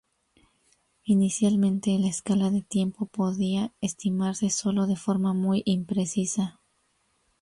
Inicialmente, 1.03 1.95
la 1.99 2.07
escala 2.07 2.49
de 2.49 2.63
tiempo 2.63 3.05
podía 3.05 3.71
estimarse 3.81 4.49
sólo 4.49 4.87
de 4.87 4.95
forma 4.95 5.33
muy 5.35 5.61
imprecisa. 5.63 6.59